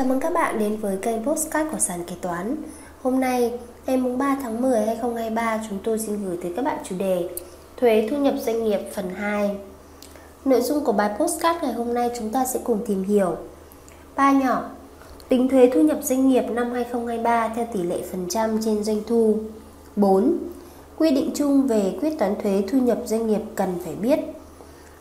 Chào 0.00 0.08
mừng 0.08 0.20
các 0.20 0.32
bạn 0.32 0.58
đến 0.58 0.76
với 0.76 0.96
kênh 0.96 1.24
Postcard 1.24 1.70
của 1.72 1.78
Sàn 1.78 2.04
Kế 2.04 2.14
Toán. 2.20 2.56
Hôm 3.02 3.20
nay, 3.20 3.58
ngày 3.86 3.96
3 3.96 4.36
tháng 4.42 4.62
10 4.62 4.86
2023, 4.86 5.64
chúng 5.68 5.78
tôi 5.84 5.98
xin 5.98 6.24
gửi 6.24 6.38
tới 6.42 6.52
các 6.56 6.64
bạn 6.64 6.78
chủ 6.84 6.96
đề 6.98 7.28
Thuế 7.76 8.08
thu 8.10 8.16
nhập 8.16 8.34
doanh 8.40 8.64
nghiệp 8.64 8.80
phần 8.94 9.10
2 9.14 9.56
Nội 10.44 10.60
dung 10.62 10.84
của 10.84 10.92
bài 10.92 11.10
Postcard 11.18 11.62
ngày 11.62 11.72
hôm 11.72 11.94
nay 11.94 12.10
chúng 12.18 12.30
ta 12.30 12.44
sẽ 12.44 12.60
cùng 12.64 12.84
tìm 12.86 13.04
hiểu. 13.04 13.36
Ba 14.16 14.32
nhỏ 14.32 14.70
Tính 15.28 15.48
thuế 15.48 15.70
thu 15.74 15.80
nhập 15.80 15.98
doanh 16.02 16.28
nghiệp 16.28 16.44
năm 16.50 16.72
2023 16.72 17.48
theo 17.48 17.66
tỷ 17.72 17.82
lệ 17.82 18.02
phần 18.10 18.26
trăm 18.28 18.62
trên 18.64 18.84
doanh 18.84 19.00
thu. 19.06 19.38
4. 19.96 20.38
Quy 20.98 21.10
định 21.10 21.30
chung 21.34 21.66
về 21.66 21.98
quyết 22.00 22.18
toán 22.18 22.34
thuế 22.42 22.64
thu 22.70 22.78
nhập 22.78 22.98
doanh 23.04 23.26
nghiệp 23.26 23.40
cần 23.54 23.78
phải 23.84 23.94
biết. 23.94 24.18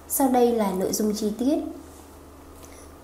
Sau 0.08 0.28
đây 0.28 0.52
là 0.52 0.72
nội 0.72 0.94
dung 0.94 1.14
chi 1.16 1.32
tiết. 1.40 1.58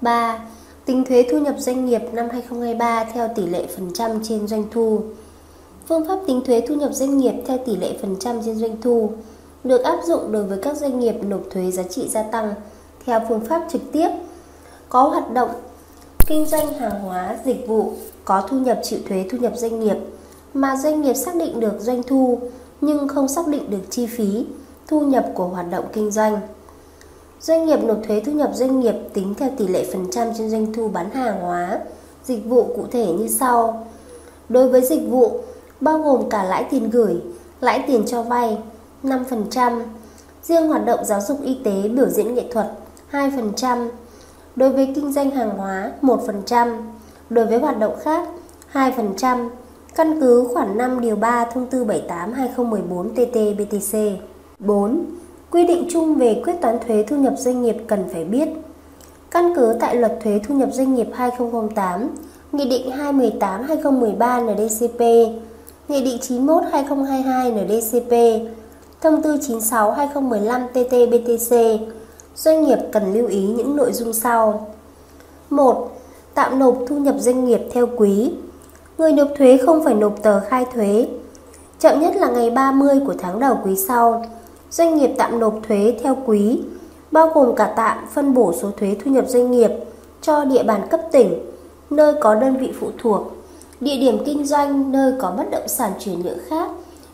3 0.02 0.40
Tính 0.86 1.04
thuế 1.06 1.28
thu 1.32 1.38
nhập 1.38 1.56
doanh 1.58 1.86
nghiệp 1.86 2.02
năm 2.14 2.28
2023 2.32 3.04
theo 3.04 3.30
tỷ 3.36 3.46
lệ 3.46 3.68
phần 3.76 3.94
trăm 3.94 4.12
trên 4.24 4.48
doanh 4.48 4.64
thu. 4.72 5.02
Phương 5.88 6.08
pháp 6.08 6.20
tính 6.28 6.42
thuế 6.46 6.62
thu 6.68 6.76
nhập 6.76 6.94
doanh 6.94 7.18
nghiệp 7.18 7.34
theo 7.46 7.58
tỷ 7.66 7.76
lệ 7.76 7.98
phần 8.02 8.16
trăm 8.20 8.42
trên 8.46 8.56
doanh 8.56 8.82
thu 8.82 9.12
được 9.64 9.84
áp 9.84 10.00
dụng 10.06 10.32
đối 10.32 10.44
với 10.44 10.58
các 10.62 10.78
doanh 10.78 11.00
nghiệp 11.00 11.16
nộp 11.24 11.42
thuế 11.52 11.72
giá 11.72 11.84
trị 11.84 12.08
gia 12.08 12.24
tăng 12.24 12.54
theo 13.06 13.22
phương 13.30 13.46
pháp 13.46 13.66
trực 13.70 13.82
tiếp, 13.92 14.10
có 14.90 15.04
hoạt 15.04 15.34
động 15.34 15.50
kinh 16.28 16.46
doanh 16.46 16.74
hàng 16.74 17.02
hóa, 17.02 17.38
dịch 17.46 17.68
vụ, 17.68 17.94
có 18.26 18.48
thu 18.50 18.60
nhập 18.60 18.80
chịu 18.84 19.00
thuế 19.10 19.26
thu 19.30 19.38
nhập 19.38 19.54
doanh 19.56 19.80
nghiệp 19.80 19.98
mà 20.54 20.76
doanh 20.76 21.02
nghiệp 21.02 21.14
xác 21.14 21.36
định 21.36 21.60
được 21.60 21.74
doanh 21.80 22.04
thu 22.04 22.40
nhưng 22.82 23.08
không 23.08 23.28
xác 23.28 23.48
định 23.48 23.70
được 23.70 23.82
chi 23.90 24.06
phí, 24.06 24.46
thu 24.88 25.02
nhập 25.02 25.32
của 25.34 25.48
hoạt 25.48 25.70
động 25.70 25.86
kinh 25.94 26.12
doanh. 26.12 26.40
Doanh 27.42 27.66
nghiệp 27.66 27.80
nộp 27.84 27.98
thuế 28.08 28.20
thu 28.26 28.32
nhập 28.32 28.52
doanh 28.54 28.80
nghiệp 28.80 28.96
tính 29.14 29.34
theo 29.38 29.50
tỷ 29.58 29.68
lệ 29.68 29.86
phần 29.94 30.06
trăm 30.12 30.28
trên 30.38 30.50
doanh 30.50 30.74
thu 30.74 30.88
bán 30.88 31.10
hàng 31.10 31.42
hóa, 31.42 31.80
dịch 32.24 32.46
vụ 32.46 32.64
cụ 32.64 32.86
thể 32.92 33.06
như 33.06 33.28
sau. 33.28 33.88
Đối 34.50 34.70
với 34.70 34.82
dịch 34.82 35.10
vụ, 35.10 35.40
bao 35.82 36.00
gồm 36.00 36.30
cả 36.30 36.44
lãi 36.44 36.66
tiền 36.72 36.90
gửi, 36.90 37.16
lãi 37.62 37.84
tiền 37.88 38.04
cho 38.08 38.22
vay 38.22 38.58
5%, 39.04 39.82
riêng 40.44 40.68
hoạt 40.68 40.86
động 40.86 41.06
giáo 41.06 41.22
dục 41.22 41.38
y 41.44 41.58
tế 41.64 41.88
biểu 41.88 42.10
diễn 42.10 42.36
nghệ 42.36 42.44
thuật 42.52 42.72
2%, 43.12 43.90
đối 44.56 44.70
với 44.70 44.92
kinh 44.96 45.14
doanh 45.14 45.32
hàng 45.32 45.58
hóa 45.58 45.92
1%, 46.02 46.78
đối 47.30 47.46
với 47.46 47.60
hoạt 47.60 47.80
động 47.80 47.96
khác 48.02 48.30
2%, 48.74 49.50
căn 49.96 50.22
cứ 50.22 50.48
khoản 50.54 50.78
5 50.78 51.02
điều 51.02 51.16
3 51.16 51.46
thông 51.46 51.68
tư 51.68 51.86
78/2014 51.86 53.14
TT-BTC. 53.16 54.16
4. 54.60 55.06
Quy 55.52 55.66
định 55.66 55.88
chung 55.90 56.16
về 56.16 56.42
quyết 56.46 56.54
toán 56.62 56.78
thuế 56.88 57.04
thu 57.04 57.16
nhập 57.16 57.34
doanh 57.38 57.62
nghiệp 57.62 57.76
cần 57.88 58.04
phải 58.14 58.24
biết. 58.24 58.50
Căn 59.32 59.54
cứ 59.56 59.76
tại 59.80 59.96
Luật 59.96 60.20
Thuế 60.24 60.40
Thu 60.48 60.56
nhập 60.56 60.70
Doanh 60.74 60.96
nghiệp 60.96 61.08
2008, 61.14 62.10
Nghị 62.52 62.70
định 62.70 62.92
218-2013 62.92 64.56
NDCP, 64.56 65.00
Nghị 65.88 66.04
định 66.04 66.18
91-2022 66.18 67.66
NDCP, 67.66 68.12
Thông 69.02 69.22
tư 69.22 69.36
96-2015 69.36 70.68
TT-BTC, 70.74 71.78
doanh 72.36 72.64
nghiệp 72.64 72.78
cần 72.92 73.14
lưu 73.14 73.28
ý 73.28 73.48
những 73.48 73.76
nội 73.76 73.94
dung 73.94 74.14
sau. 74.14 74.68
1. 75.50 75.92
Tạm 76.34 76.60
nộp 76.60 76.78
thu 76.88 76.98
nhập 76.98 77.16
doanh 77.20 77.46
nghiệp 77.46 77.62
theo 77.72 77.88
quý. 77.98 78.32
Người 78.98 79.12
nộp 79.12 79.28
thuế 79.38 79.58
không 79.66 79.84
phải 79.84 79.94
nộp 79.94 80.24
tờ 80.24 80.40
khai 80.40 80.66
thuế. 80.74 81.08
Chậm 81.80 82.00
nhất 82.00 82.16
là 82.16 82.30
ngày 82.30 82.50
30 82.50 83.00
của 83.08 83.14
tháng 83.20 83.40
đầu 83.40 83.58
quý 83.66 83.76
sau 83.76 84.26
doanh 84.78 84.96
nghiệp 84.96 85.10
tạm 85.18 85.40
nộp 85.40 85.60
thuế 85.68 85.98
theo 86.04 86.18
quý, 86.26 86.62
bao 87.12 87.32
gồm 87.34 87.56
cả 87.56 87.74
tạm 87.76 87.98
phân 88.14 88.34
bổ 88.34 88.54
số 88.54 88.72
thuế 88.78 88.96
thu 89.06 89.12
nhập 89.12 89.26
doanh 89.28 89.52
nghiệp 89.52 89.72
cho 90.22 90.46
địa 90.46 90.64
bàn 90.64 90.88
cấp 90.90 91.00
tỉnh, 91.12 91.34
nơi 91.90 92.14
có 92.22 92.36
đơn 92.36 92.58
vị 92.58 92.72
phụ 92.80 92.88
thuộc, 92.98 93.22
địa 93.80 93.98
điểm 93.98 94.18
kinh 94.26 94.46
doanh 94.46 94.92
nơi 94.92 95.14
có 95.20 95.34
bất 95.38 95.52
động 95.52 95.68
sản 95.68 95.92
chuyển 96.00 96.22
nhượng 96.22 96.38
khác 96.50 96.70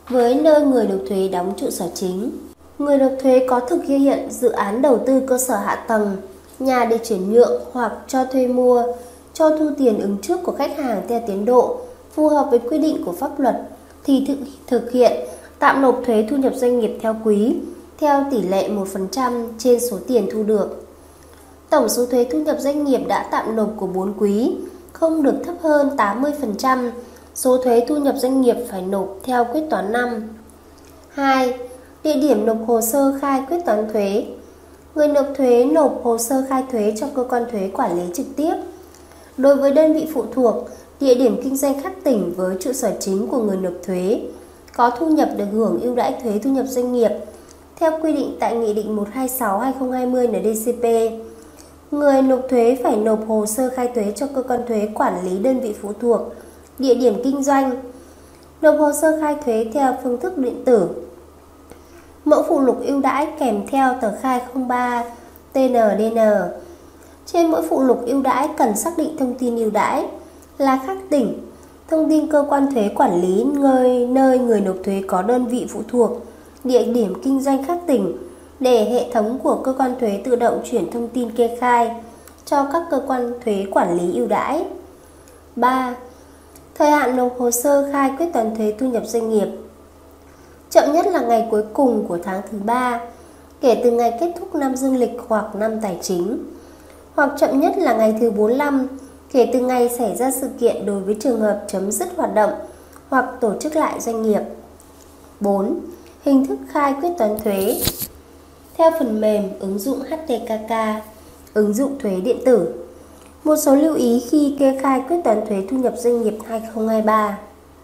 với 0.10 0.36
nơi 0.36 0.62
người 0.62 0.88
nộp 0.88 1.00
thuế 1.10 1.28
đóng 1.28 1.54
trụ 1.58 1.70
sở 1.70 1.86
chính. 1.94 2.32
Người 2.80 2.98
nộp 2.98 3.12
thuế 3.22 3.46
có 3.50 3.60
thực 3.60 3.84
hiện 3.84 4.28
dự 4.32 4.50
án 4.52 4.82
đầu 4.82 5.00
tư 5.06 5.22
cơ 5.28 5.38
sở 5.38 5.56
hạ 5.56 5.76
tầng, 5.76 6.18
nhà 6.60 6.86
để 6.86 6.98
chuyển 6.98 7.34
nhượng 7.34 7.62
hoặc 7.72 7.94
cho 8.08 8.26
thuê 8.26 8.48
mua, 8.48 8.84
cho 9.34 9.58
thu 9.58 9.70
tiền 9.78 10.02
ứng 10.02 10.18
trước 10.22 10.40
của 10.44 10.52
khách 10.52 10.78
hàng 10.78 11.02
theo 11.08 11.22
tiến 11.28 11.46
độ 11.46 11.78
phù 12.14 12.28
hợp 12.28 12.48
với 12.50 12.60
quy 12.60 12.78
định 12.78 13.04
của 13.06 13.12
pháp 13.12 13.40
luật 13.40 13.56
thì 14.04 14.26
thực, 14.28 14.38
thực 14.68 14.92
hiện 14.92 15.12
tạm 15.62 15.82
nộp 15.82 16.02
thuế 16.06 16.28
thu 16.30 16.38
nhập 16.38 16.54
doanh 16.56 16.80
nghiệp 16.80 16.98
theo 17.02 17.16
quý 17.24 17.56
theo 17.98 18.26
tỷ 18.32 18.42
lệ 18.42 18.70
1% 18.70 19.48
trên 19.58 19.80
số 19.80 19.98
tiền 20.08 20.30
thu 20.34 20.44
được. 20.44 20.88
Tổng 21.70 21.90
số 21.90 22.06
thuế 22.06 22.24
thu 22.32 22.40
nhập 22.40 22.58
doanh 22.60 22.84
nghiệp 22.84 23.02
đã 23.08 23.28
tạm 23.32 23.56
nộp 23.56 23.70
của 23.78 23.88
4 23.88 24.14
quý 24.20 24.56
không 24.94 25.24
được 25.24 25.34
thấp 25.46 25.56
hơn 25.62 25.90
80% 25.98 26.92
số 27.36 27.58
thuế 27.58 27.86
thu 27.88 27.98
nhập 27.98 28.16
doanh 28.18 28.42
nghiệp 28.42 28.56
phải 28.70 28.82
nộp 28.82 29.20
theo 29.24 29.46
quyết 29.46 29.62
toán 29.70 29.92
năm. 29.92 30.30
2. 31.10 31.54
Địa 32.04 32.16
điểm 32.16 32.46
nộp 32.46 32.58
hồ 32.68 32.82
sơ 32.82 33.18
khai 33.22 33.44
quyết 33.50 33.58
toán 33.66 33.90
thuế. 33.94 34.26
Người 34.96 35.08
nộp 35.08 35.26
thuế 35.38 35.66
nộp 35.66 36.02
hồ 36.04 36.18
sơ 36.18 36.44
khai 36.50 36.64
thuế 36.72 36.94
cho 37.00 37.08
cơ 37.16 37.24
quan 37.24 37.46
thuế 37.52 37.70
quản 37.74 37.96
lý 37.96 38.14
trực 38.14 38.26
tiếp. 38.36 38.54
Đối 39.38 39.56
với 39.56 39.72
đơn 39.72 39.94
vị 39.94 40.08
phụ 40.14 40.24
thuộc, 40.34 40.56
địa 41.00 41.16
điểm 41.16 41.42
kinh 41.44 41.58
doanh 41.58 41.82
khác 41.82 41.94
tỉnh 42.04 42.34
với 42.38 42.56
trụ 42.60 42.74
sở 42.74 42.94
chính 43.00 43.28
của 43.28 43.40
người 43.40 43.58
nộp 43.58 43.74
thuế 43.84 44.22
có 44.76 44.90
thu 44.90 45.08
nhập 45.08 45.30
được 45.38 45.46
hưởng 45.52 45.82
ưu 45.82 45.96
đãi 45.96 46.16
thuế 46.24 46.40
thu 46.44 46.50
nhập 46.50 46.66
doanh 46.68 46.94
nghiệp 46.94 47.12
theo 47.76 48.00
quy 48.02 48.14
định 48.14 48.38
tại 48.40 48.56
Nghị 48.56 48.74
định 48.74 48.96
126/2020 48.96 50.28
NDCP. 50.28 51.12
Người 51.92 52.22
nộp 52.22 52.40
thuế 52.50 52.78
phải 52.84 52.96
nộp 52.96 53.28
hồ 53.28 53.46
sơ 53.46 53.70
khai 53.76 53.88
thuế 53.96 54.14
cho 54.16 54.28
cơ 54.36 54.44
quan 54.44 54.60
thuế 54.68 54.90
quản 54.96 55.26
lý 55.26 55.40
đơn 55.40 55.60
vị 55.60 55.76
phụ 55.82 55.92
thuộc, 56.02 56.22
địa 56.80 56.96
điểm 56.96 57.14
kinh 57.24 57.44
doanh. 57.44 57.72
Nộp 58.62 58.80
hồ 58.80 58.92
sơ 59.02 59.18
khai 59.22 59.36
thuế 59.46 59.66
theo 59.74 59.96
phương 60.04 60.20
thức 60.20 60.38
điện 60.38 60.66
tử. 60.66 60.88
Mẫu 62.26 62.44
phụ 62.50 62.60
lục 62.60 62.82
ưu 62.86 63.02
đãi 63.02 63.28
kèm 63.40 63.68
theo 63.68 63.96
tờ 64.02 64.12
khai 64.22 64.42
03 64.68 65.04
TNDN. 65.54 66.20
Trên 67.26 67.52
mỗi 67.52 67.62
phụ 67.70 67.82
lục 67.82 68.02
ưu 68.06 68.22
đãi 68.22 68.50
cần 68.58 68.76
xác 68.76 68.98
định 68.98 69.18
thông 69.20 69.34
tin 69.34 69.56
ưu 69.56 69.70
đãi 69.70 70.06
là 70.58 70.80
khác 70.86 70.98
tỉnh, 71.10 71.51
thông 71.92 72.10
tin 72.10 72.28
cơ 72.28 72.46
quan 72.50 72.74
thuế 72.74 72.90
quản 72.96 73.22
lý 73.22 73.44
nơi, 73.44 74.08
nơi 74.08 74.40
người 74.40 74.62
nộp 74.62 74.76
thuế 74.84 75.02
có 75.08 75.22
đơn 75.22 75.46
vị 75.46 75.68
phụ 75.70 75.82
thuộc, 75.88 76.12
địa 76.64 76.84
điểm 76.84 77.14
kinh 77.24 77.42
doanh 77.42 77.64
khác 77.66 77.80
tỉnh 77.88 78.18
để 78.60 78.90
hệ 78.90 79.12
thống 79.12 79.40
của 79.44 79.56
cơ 79.56 79.74
quan 79.78 79.96
thuế 80.00 80.22
tự 80.24 80.36
động 80.36 80.62
chuyển 80.72 80.92
thông 80.92 81.08
tin 81.08 81.32
kê 81.32 81.58
khai 81.60 81.96
cho 82.46 82.68
các 82.74 82.84
cơ 82.92 83.02
quan 83.08 83.34
thuế 83.46 83.66
quản 83.72 83.98
lý 83.98 84.14
ưu 84.16 84.28
đãi. 84.28 84.66
3. 85.56 85.96
Thời 86.76 86.92
hạn 86.92 87.16
nộp 87.16 87.40
hồ 87.40 87.52
sơ 87.52 87.90
khai 87.92 88.12
quyết 88.18 88.34
toán 88.34 88.56
thuế 88.56 88.74
thu 88.80 88.88
nhập 88.88 89.04
doanh 89.06 89.30
nghiệp 89.30 89.48
chậm 90.70 90.94
nhất 90.94 91.08
là 91.08 91.22
ngày 91.22 91.48
cuối 91.52 91.64
cùng 91.74 92.06
của 92.08 92.18
tháng 92.24 92.42
thứ 92.52 92.58
3 92.66 93.02
kể 93.62 93.82
từ 93.84 93.92
ngày 93.92 94.18
kết 94.20 94.34
thúc 94.40 94.56
năm 94.56 94.76
dương 94.76 94.96
lịch 94.96 95.18
hoặc 95.28 95.56
năm 95.56 95.82
tài 95.82 95.98
chính 96.02 96.38
hoặc 97.16 97.32
chậm 97.38 97.60
nhất 97.60 97.74
là 97.78 97.94
ngày 97.94 98.16
thứ 98.20 98.32
45 98.32 98.88
kể 99.32 99.50
từ 99.54 99.60
ngày 99.60 99.90
xảy 99.90 100.16
ra 100.16 100.32
sự 100.32 100.50
kiện 100.60 100.86
đối 100.86 101.02
với 101.02 101.16
trường 101.20 101.40
hợp 101.40 101.64
chấm 101.68 101.92
dứt 101.92 102.10
hoạt 102.16 102.36
động 102.36 102.52
hoặc 103.10 103.26
tổ 103.42 103.54
chức 103.60 103.76
lại 103.76 104.00
doanh 104.00 104.22
nghiệp. 104.22 104.42
4. 105.40 105.80
Hình 106.22 106.46
thức 106.46 106.60
khai 106.68 106.96
quyết 107.02 107.10
toán 107.18 107.40
thuế 107.44 107.82
Theo 108.78 108.92
phần 109.00 109.22
mềm 109.22 109.44
ứng 109.60 109.80
dụng 109.80 110.00
HTKK, 110.00 110.72
ứng 111.54 111.74
dụng 111.74 112.00
thuế 112.00 112.16
điện 112.16 112.38
tử. 112.46 112.74
Một 113.44 113.56
số 113.56 113.76
lưu 113.76 113.96
ý 113.96 114.24
khi 114.30 114.56
kê 114.60 114.80
khai 114.82 115.04
quyết 115.08 115.18
toán 115.24 115.46
thuế 115.48 115.64
thu 115.70 115.78
nhập 115.78 115.94
doanh 115.98 116.22
nghiệp 116.22 116.38
2023. 116.48 117.38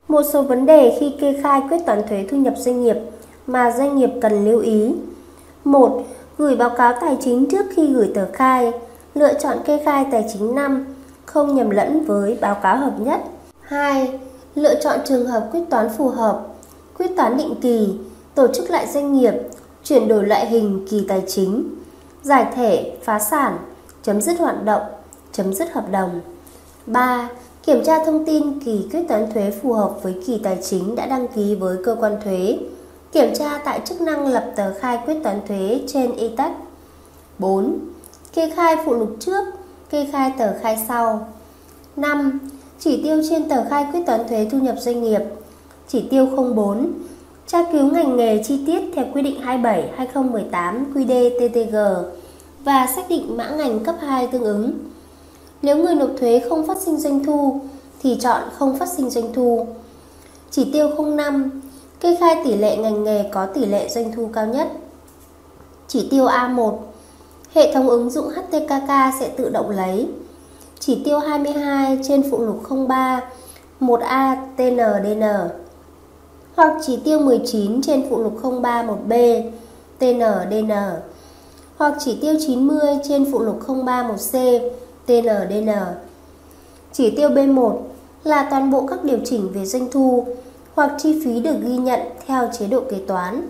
Một 0.08 0.22
số 0.34 0.42
vấn 0.42 0.66
đề 0.66 0.98
khi 1.00 1.14
kê 1.22 1.40
khai 1.44 1.62
quyết 1.70 1.78
toán 1.86 2.08
thuế 2.10 2.26
thu 2.32 2.38
nhập 2.38 2.54
doanh 2.58 2.84
nghiệp 2.84 2.98
mà 3.48 3.72
doanh 3.78 3.98
nghiệp 3.98 4.10
cần 4.22 4.46
lưu 4.46 4.60
ý. 4.60 4.96
1. 5.64 6.04
Gửi 6.38 6.56
báo 6.56 6.70
cáo 6.70 6.94
tài 7.02 7.18
chính 7.22 7.50
trước 7.50 7.66
khi 7.76 7.94
gửi 7.94 8.12
tờ 8.16 8.26
khai. 8.34 8.72
Lựa 9.16 9.34
chọn 9.34 9.58
kê 9.66 9.82
khai 9.86 10.06
tài 10.12 10.26
chính 10.34 10.56
năm 10.56 10.86
không 11.28 11.56
nhầm 11.56 11.70
lẫn 11.70 12.06
với 12.06 12.38
báo 12.42 12.56
cáo 12.56 12.78
hợp 12.78 12.94
nhất. 13.00 13.22
2. 13.62 14.20
Lựa 14.56 14.82
chọn 14.82 15.00
trường 15.06 15.28
hợp 15.28 15.50
quyết 15.52 15.62
toán 15.70 15.90
phù 15.98 16.10
hợp, 16.10 16.48
quyết 16.98 17.12
toán 17.18 17.38
định 17.38 17.56
kỳ, 17.62 17.90
tổ 18.36 18.48
chức 18.54 18.70
lại 18.70 18.88
doanh 18.88 19.14
nghiệp, 19.14 19.34
chuyển 19.84 20.08
đổi 20.08 20.26
loại 20.26 20.46
hình 20.46 20.88
kỳ 20.90 21.06
tài 21.08 21.24
chính, 21.28 21.76
giải 22.24 22.48
thể, 22.56 22.98
phá 23.04 23.20
sản, 23.20 23.58
chấm 24.04 24.22
dứt 24.22 24.40
hoạt 24.40 24.66
động, 24.66 24.82
chấm 25.32 25.54
dứt 25.54 25.72
hợp 25.72 25.92
đồng. 25.92 26.22
3. 26.86 27.30
Kiểm 27.64 27.84
tra 27.84 28.06
thông 28.06 28.26
tin 28.26 28.60
kỳ 28.60 28.88
quyết 28.92 29.04
toán 29.08 29.32
thuế 29.32 29.52
phù 29.62 29.74
hợp 29.74 30.04
với 30.04 30.16
kỳ 30.26 30.40
tài 30.44 30.58
chính 30.62 30.96
đã 30.96 31.06
đăng 31.06 31.28
ký 31.28 31.56
với 31.56 31.78
cơ 31.84 31.96
quan 32.00 32.18
thuế. 32.24 32.60
Kiểm 33.12 33.34
tra 33.40 33.58
tại 33.66 33.82
chức 33.86 34.02
năng 34.02 34.28
lập 34.28 34.52
tờ 34.56 34.74
khai 34.80 35.00
quyết 35.06 35.16
toán 35.24 35.42
thuế 35.48 35.82
trên 35.88 36.16
e-tax. 36.18 36.52
4. 37.40 37.80
Kê 38.34 38.50
khai 38.56 38.76
phụ 38.86 38.94
lục 38.94 39.16
trước 39.20 39.44
kê 39.90 40.08
khai 40.12 40.32
tờ 40.38 40.54
khai 40.62 40.78
sau. 40.88 41.28
5. 41.96 42.40
Chỉ 42.80 43.04
tiêu 43.04 43.22
trên 43.30 43.50
tờ 43.50 43.64
khai 43.70 43.86
quyết 43.92 44.06
toán 44.06 44.28
thuế 44.28 44.48
thu 44.52 44.58
nhập 44.58 44.76
doanh 44.80 45.04
nghiệp. 45.04 45.22
Chỉ 45.88 46.08
tiêu 46.10 46.26
04. 46.56 46.92
Tra 47.48 47.64
cứu 47.72 47.86
ngành 47.92 48.18
nghề 48.18 48.44
chi 48.44 48.66
tiết 48.66 48.82
theo 48.96 49.06
quy 49.14 49.22
định 49.22 49.42
27/2018 49.42 50.84
QĐ-TTG 50.94 52.04
và 52.64 52.88
xác 52.96 53.10
định 53.10 53.38
mã 53.38 53.50
ngành 53.50 53.80
cấp 53.80 53.96
2 54.00 54.28
tương 54.28 54.44
ứng. 54.44 54.72
Nếu 55.62 55.78
người 55.78 55.96
nộp 55.96 56.10
thuế 56.20 56.42
không 56.50 56.68
phát 56.68 56.78
sinh 56.78 56.98
doanh 56.98 57.24
thu, 57.24 57.62
thì 58.02 58.18
chọn 58.20 58.42
không 58.58 58.78
phát 58.78 58.90
sinh 58.90 59.10
doanh 59.10 59.34
thu. 59.34 59.68
Chỉ 60.52 60.72
tiêu 60.74 60.90
05 61.16 61.62
kê 62.00 62.18
khai 62.20 62.36
tỷ 62.44 62.56
lệ 62.56 62.78
ngành 62.78 63.04
nghề 63.04 63.30
có 63.32 63.46
tỷ 63.46 63.66
lệ 63.66 63.90
doanh 63.90 64.12
thu 64.12 64.30
cao 64.34 64.48
nhất. 64.48 64.68
Chỉ 65.88 66.08
tiêu 66.12 66.26
A1 66.26 66.78
Hệ 67.58 67.74
thống 67.74 67.90
ứng 67.90 68.10
dụng 68.10 68.30
HTKK 68.30 68.90
sẽ 69.20 69.30
tự 69.38 69.50
động 69.50 69.70
lấy. 69.70 70.08
Chỉ 70.80 71.02
tiêu 71.06 71.20
22 71.20 72.00
trên 72.04 72.24
phụ 72.32 72.46
lục 72.46 72.62
03 72.88 73.22
1A 73.80 74.36
TNDN 74.58 75.24
hoặc 76.56 76.74
chỉ 76.86 77.00
tiêu 77.04 77.20
19 77.20 77.82
trên 77.82 78.06
phụ 78.10 78.24
lục 78.24 78.40
03 78.62 78.84
1B 78.84 79.44
TNDN 80.00 80.72
hoặc 81.78 81.94
chỉ 82.00 82.18
tiêu 82.22 82.34
90 82.48 82.80
trên 83.04 83.32
phụ 83.32 83.40
lục 83.40 83.60
03 83.86 84.04
1C 84.04 84.60
TNDN. 85.06 85.70
Chỉ 86.92 87.10
tiêu 87.16 87.30
B1 87.30 87.78
là 88.24 88.48
toàn 88.50 88.72
bộ 88.72 88.88
các 88.88 89.04
điều 89.04 89.20
chỉnh 89.26 89.50
về 89.54 89.66
doanh 89.66 89.92
thu 89.92 90.26
hoặc 90.76 90.92
chi 90.98 91.22
phí 91.26 91.40
được 91.40 91.56
ghi 91.62 91.78
nhận 91.78 92.00
theo 92.28 92.50
chế 92.60 92.68
độ 92.68 92.82
kế 92.90 92.98
toán, 93.08 93.48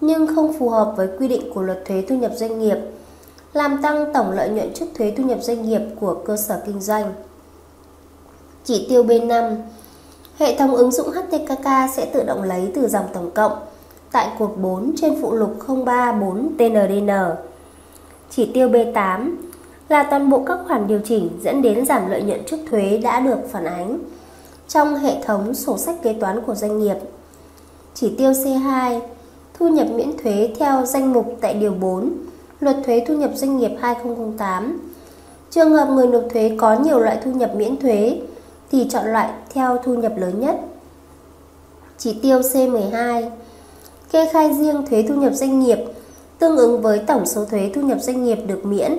nhưng 0.00 0.34
không 0.34 0.52
phù 0.58 0.68
hợp 0.68 0.94
với 0.96 1.08
quy 1.18 1.28
định 1.28 1.54
của 1.54 1.62
luật 1.62 1.84
thuế 1.84 2.04
thu 2.08 2.14
nhập 2.14 2.32
doanh 2.36 2.58
nghiệp 2.58 2.78
làm 3.54 3.82
tăng 3.82 4.12
tổng 4.12 4.30
lợi 4.30 4.48
nhuận 4.48 4.72
trước 4.74 4.86
thuế 4.94 5.14
thu 5.16 5.24
nhập 5.24 5.38
doanh 5.42 5.68
nghiệp 5.68 5.80
của 6.00 6.14
cơ 6.26 6.36
sở 6.36 6.62
kinh 6.66 6.80
doanh. 6.80 7.12
Chỉ 8.64 8.86
tiêu 8.88 9.04
B5 9.04 9.56
Hệ 10.36 10.56
thống 10.58 10.74
ứng 10.74 10.90
dụng 10.90 11.08
HTKK 11.10 11.66
sẽ 11.96 12.06
tự 12.12 12.22
động 12.22 12.42
lấy 12.42 12.72
từ 12.74 12.88
dòng 12.88 13.06
tổng 13.12 13.30
cộng 13.30 13.52
tại 14.12 14.28
cột 14.38 14.54
4 14.56 14.92
trên 14.96 15.22
phụ 15.22 15.34
lục 15.34 15.56
034 15.68 16.52
TNDN. 16.58 17.10
Chỉ 18.30 18.50
tiêu 18.54 18.68
B8 18.68 19.34
là 19.88 20.02
toàn 20.02 20.30
bộ 20.30 20.42
các 20.46 20.58
khoản 20.66 20.86
điều 20.86 21.00
chỉnh 21.04 21.30
dẫn 21.42 21.62
đến 21.62 21.86
giảm 21.86 22.10
lợi 22.10 22.22
nhuận 22.22 22.40
trước 22.46 22.56
thuế 22.70 22.98
đã 22.98 23.20
được 23.20 23.38
phản 23.50 23.64
ánh 23.64 23.98
trong 24.68 24.94
hệ 24.94 25.22
thống 25.24 25.54
sổ 25.54 25.78
sách 25.78 26.02
kế 26.02 26.12
toán 26.12 26.40
của 26.40 26.54
doanh 26.54 26.78
nghiệp. 26.78 26.96
Chỉ 27.94 28.14
tiêu 28.18 28.32
C2 28.32 29.00
thu 29.58 29.68
nhập 29.68 29.86
miễn 29.94 30.18
thuế 30.22 30.54
theo 30.58 30.86
danh 30.86 31.12
mục 31.12 31.36
tại 31.40 31.54
điều 31.54 31.74
4 31.74 32.12
Luật 32.64 32.76
thuế 32.84 33.04
thu 33.08 33.14
nhập 33.14 33.30
doanh 33.34 33.56
nghiệp 33.56 33.70
2008. 33.80 34.80
Trường 35.50 35.72
hợp 35.72 35.88
người 35.88 36.06
nộp 36.06 36.22
thuế 36.32 36.56
có 36.58 36.74
nhiều 36.74 36.98
loại 36.98 37.18
thu 37.24 37.30
nhập 37.30 37.50
miễn 37.56 37.76
thuế, 37.76 38.20
thì 38.72 38.86
chọn 38.90 39.06
loại 39.06 39.30
theo 39.54 39.78
thu 39.84 39.94
nhập 39.94 40.12
lớn 40.16 40.40
nhất. 40.40 40.56
Chỉ 41.98 42.18
tiêu 42.22 42.40
C12 42.40 43.30
Kê 44.12 44.28
khai 44.32 44.54
riêng 44.54 44.86
thuế 44.90 45.04
thu 45.08 45.14
nhập 45.14 45.32
doanh 45.32 45.60
nghiệp 45.60 45.78
tương 46.38 46.56
ứng 46.56 46.82
với 46.82 46.98
tổng 46.98 47.26
số 47.26 47.44
thuế 47.44 47.70
thu 47.74 47.80
nhập 47.82 47.98
doanh 48.00 48.24
nghiệp 48.24 48.38
được 48.46 48.64
miễn 48.64 48.92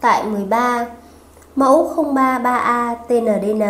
tại 0.00 0.24
13 0.24 0.86
mẫu 1.56 1.92
033A 1.96 2.94
TNDN 3.08 3.62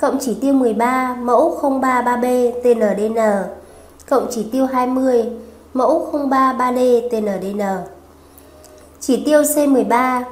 cộng 0.00 0.18
chỉ 0.20 0.36
tiêu 0.40 0.52
13 0.52 1.16
mẫu 1.20 1.58
033B 1.62 2.52
TNDN 2.62 3.18
cộng 4.08 4.26
chỉ 4.30 4.46
tiêu 4.52 4.66
20 4.66 5.24
mẫu 5.74 6.08
033D 6.12 7.08
TNDN. 7.10 7.95
Chỉ 9.00 9.22
tiêu 9.24 9.42
C13, 9.42 10.22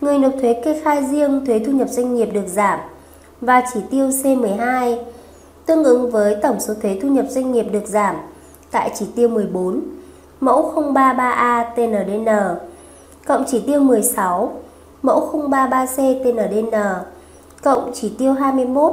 người 0.00 0.18
nộp 0.18 0.32
thuế 0.40 0.60
kê 0.64 0.80
khai 0.84 1.04
riêng 1.10 1.46
thuế 1.46 1.58
thu 1.58 1.72
nhập 1.72 1.88
doanh 1.88 2.14
nghiệp 2.14 2.28
được 2.32 2.46
giảm 2.46 2.80
và 3.40 3.62
chỉ 3.74 3.80
tiêu 3.90 4.08
C12 4.08 4.98
tương 5.66 5.84
ứng 5.84 6.10
với 6.10 6.36
tổng 6.42 6.60
số 6.60 6.74
thuế 6.82 6.98
thu 7.02 7.08
nhập 7.08 7.26
doanh 7.28 7.52
nghiệp 7.52 7.66
được 7.72 7.86
giảm 7.86 8.16
tại 8.70 8.90
chỉ 8.98 9.06
tiêu 9.16 9.28
14 9.28 9.80
mẫu 10.40 10.72
033A 10.76 11.64
TNDN 11.74 12.28
cộng 13.26 13.44
chỉ 13.50 13.60
tiêu 13.66 13.80
16 13.80 14.52
mẫu 15.02 15.48
033C 15.48 16.22
TNDN 16.24 16.74
cộng 17.62 17.90
chỉ 17.94 18.12
tiêu 18.18 18.32
21 18.32 18.92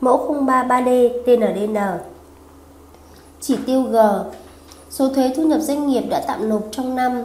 mẫu 0.00 0.34
033D 0.46 1.10
TNDN. 1.24 1.76
Chỉ 3.40 3.58
tiêu 3.66 3.82
G 3.82 3.96
số 4.90 5.08
thuế 5.08 5.32
thu 5.36 5.42
nhập 5.42 5.60
doanh 5.60 5.86
nghiệp 5.86 6.02
đã 6.10 6.24
tạm 6.26 6.48
nộp 6.48 6.62
trong 6.70 6.96
năm 6.96 7.24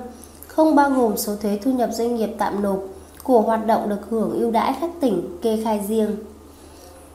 không 0.55 0.75
bao 0.75 0.89
gồm 0.89 1.17
số 1.17 1.35
thuế 1.35 1.59
thu 1.63 1.71
nhập 1.71 1.89
doanh 1.93 2.15
nghiệp 2.15 2.29
tạm 2.37 2.61
nộp 2.61 2.79
của 3.23 3.41
hoạt 3.41 3.65
động 3.65 3.89
được 3.89 4.09
hưởng 4.09 4.39
ưu 4.39 4.51
đãi 4.51 4.75
các 4.81 4.89
tỉnh 5.01 5.37
kê 5.41 5.59
khai 5.63 5.81
riêng. 5.87 6.15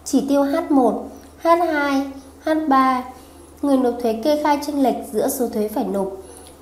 Chỉ 0.05 0.25
tiêu 0.29 0.45
H1, 0.45 1.03
H2, 1.43 2.05
H3 2.45 3.03
người 3.63 3.77
nộp 3.77 3.95
thuế 4.03 4.13
kê 4.25 4.43
khai 4.43 4.59
chênh 4.67 4.83
lệch 4.83 4.97
giữa 5.13 5.29
số 5.29 5.49
thuế 5.49 5.69
phải 5.69 5.85
nộp 5.85 6.13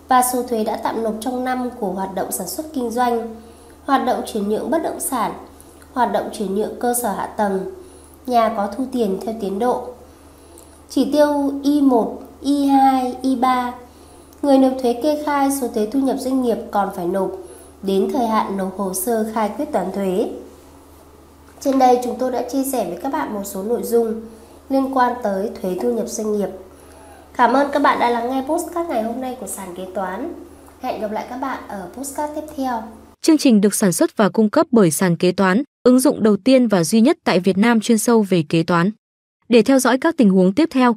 và 0.09 0.23
số 0.33 0.43
thuế 0.43 0.65
đã 0.65 0.77
tạm 0.77 1.03
nộp 1.03 1.15
trong 1.21 1.45
năm 1.45 1.71
của 1.81 1.91
hoạt 1.91 2.15
động 2.15 2.33
sản 2.33 2.47
xuất 2.47 2.67
kinh 2.73 2.91
doanh, 2.91 3.37
hoạt 3.85 4.07
động 4.07 4.23
chuyển 4.27 4.49
nhượng 4.49 4.71
bất 4.71 4.83
động 4.83 5.01
sản, 5.01 5.33
hoạt 5.93 6.13
động 6.13 6.29
chuyển 6.33 6.55
nhượng 6.55 6.81
cơ 6.81 6.95
sở 7.03 7.13
hạ 7.13 7.27
tầng, 7.27 7.61
nhà 8.27 8.55
có 8.57 8.69
thu 8.77 8.85
tiền 8.93 9.19
theo 9.25 9.35
tiến 9.41 9.59
độ. 9.59 9.83
Chỉ 10.89 11.13
tiêu 11.13 11.53
Y1, 11.63 12.17
Y2, 12.43 13.13
Y3 13.23 13.73
người 14.45 14.59
nộp 14.59 14.73
thuế 14.83 14.93
kê 15.03 15.23
khai 15.27 15.49
số 15.61 15.69
thuế 15.69 15.87
thu 15.93 16.01
nhập 16.01 16.17
doanh 16.19 16.43
nghiệp 16.43 16.59
còn 16.71 16.89
phải 16.97 17.07
nộp 17.07 17.33
đến 17.83 18.11
thời 18.13 18.27
hạn 18.27 18.57
nộp 18.57 18.79
hồ 18.79 18.95
sơ 18.95 19.31
khai 19.35 19.51
quyết 19.57 19.73
toán 19.73 19.93
thuế. 19.93 20.31
Trên 21.61 21.79
đây 21.79 21.99
chúng 22.05 22.17
tôi 22.19 22.33
đã 22.33 22.43
chia 22.53 22.65
sẻ 22.65 22.85
với 22.89 22.99
các 23.03 23.13
bạn 23.13 23.35
một 23.35 23.43
số 23.45 23.63
nội 23.63 23.83
dung 23.83 24.21
liên 24.69 24.97
quan 24.97 25.13
tới 25.23 25.51
thuế 25.63 25.77
thu 25.83 25.93
nhập 25.93 26.09
doanh 26.09 26.33
nghiệp. 26.33 26.49
Cảm 27.37 27.53
ơn 27.53 27.71
các 27.73 27.83
bạn 27.83 27.99
đã 27.99 28.11
lắng 28.11 28.31
nghe 28.31 28.45
postcard 28.49 28.91
ngày 28.91 29.03
hôm 29.03 29.21
nay 29.21 29.37
của 29.41 29.47
sàn 29.47 29.75
kế 29.77 29.87
toán. 29.95 30.33
Hẹn 30.81 31.01
gặp 31.01 31.13
lại 31.13 31.27
các 31.31 31.37
bạn 31.37 31.59
ở 31.69 31.89
postcard 31.95 32.35
tiếp 32.35 32.47
theo. 32.57 32.83
Chương 33.23 33.39
trình 33.39 33.61
được 33.61 33.75
sản 33.75 33.93
xuất 33.93 34.17
và 34.17 34.29
cung 34.29 34.51
cấp 34.51 34.67
bởi 34.71 34.91
sàn 34.91 35.17
kế 35.17 35.33
toán, 35.33 35.63
ứng 35.83 36.01
dụng 36.01 36.23
đầu 36.23 36.37
tiên 36.37 36.69
và 36.69 36.85
duy 36.85 37.01
nhất 37.01 37.19
tại 37.25 37.41
Việt 37.41 37.59
Nam 37.59 37.81
chuyên 37.81 37.99
sâu 37.99 38.23
về 38.23 38.45
kế 38.49 38.63
toán. 38.63 38.91
Để 39.49 39.63
theo 39.63 39.79
dõi 39.79 39.99
các 39.99 40.17
tình 40.17 40.31
huống 40.31 40.55
tiếp 40.55 40.69
theo, 40.73 40.97